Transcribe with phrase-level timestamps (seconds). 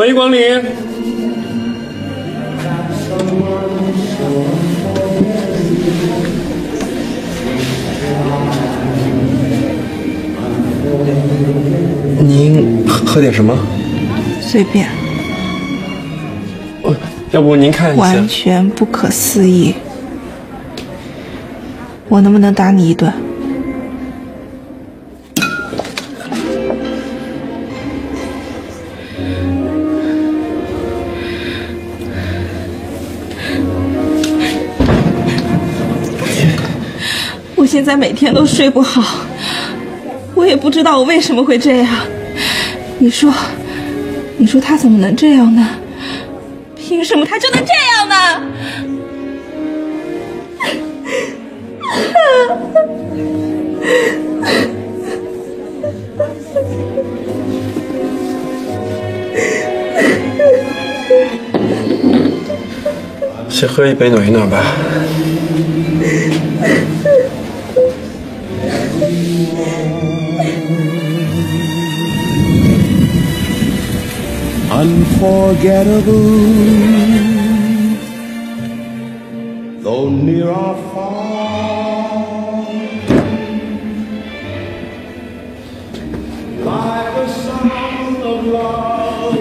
[0.00, 0.38] 欢迎光临。
[12.18, 13.54] 您喝喝点什么？
[14.40, 14.88] 随便，
[16.82, 16.96] 呃，
[17.32, 18.26] 要不您看一下完。
[18.26, 19.74] 全不可思议。
[22.08, 23.12] 我能不能打你一顿？
[37.70, 39.24] 现在每天都睡不好，
[40.34, 41.88] 我也不知道我为什么会这样。
[42.98, 43.32] 你说，
[44.36, 45.68] 你说他怎么能这样呢？
[46.74, 48.42] 凭什么他就能这样呢？
[63.48, 64.60] 先喝一杯暖一暖吧。
[74.79, 76.31] unforgettable.
[79.81, 82.25] Though near or far,
[86.65, 89.37] like a sound of love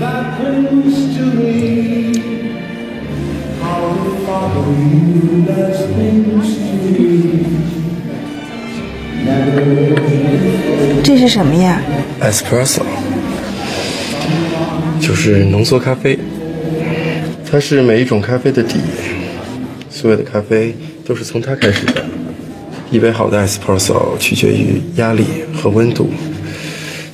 [0.00, 1.52] that brings to me
[3.62, 7.10] how the thought of you does things to me.
[9.24, 11.80] Never 这是什么呀？
[12.20, 12.82] Espresso，
[15.09, 16.19] 就是浓缩咖啡，
[17.49, 18.75] 它是每一种咖啡的底，
[19.89, 22.05] 所有的咖啡都是从它开始的。
[22.91, 26.11] 一杯好的 Espresso 取决于压力和温度，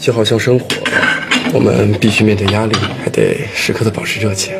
[0.00, 0.66] 就好像生活，
[1.52, 4.52] 我们必须面对压力，还得时刻的保持热情。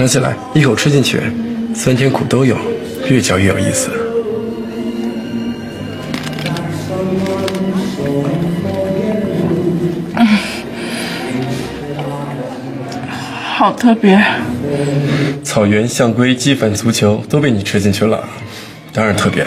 [0.00, 1.20] 拿起来，一口吃进去，
[1.74, 2.56] 酸甜苦都有，
[3.10, 3.90] 越嚼越有意思。
[13.54, 14.18] 好特别。
[15.44, 18.26] 草原、象龟、鸡粉、足球都被你吃进去了，
[18.94, 19.46] 当然特别。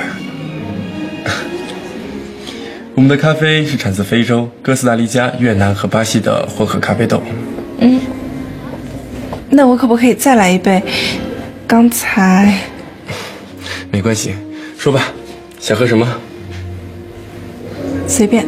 [2.93, 7.23] 我们的咖啡是产自非洲、哥斯达黎加、越南和巴西的混合咖啡豆。
[9.55, 10.81] 那我可不可以再来一杯？
[11.67, 12.59] 刚才
[13.91, 14.33] 没关系，
[14.77, 15.13] 说吧，
[15.59, 16.07] 想喝什么？
[18.07, 18.43] 随便。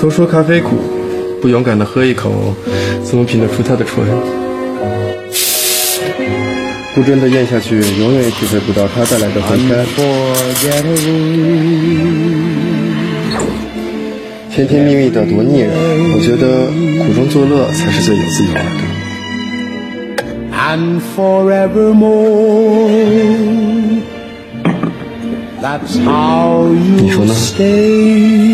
[0.00, 0.76] 都说咖啡苦，
[1.44, 2.54] 不勇敢的喝一口，
[3.02, 4.02] 怎么品得出它的醇？
[6.94, 9.84] 不真的咽下去，永远也体会不到它带来的回甘。
[14.50, 15.70] 甜甜蜜蜜的多腻人，
[16.14, 16.72] 我觉得
[17.04, 18.64] 苦中作乐才是最有滋有味的。
[20.56, 21.60] and forevermore.
[25.60, 28.53] That's how you 你说呢？stay.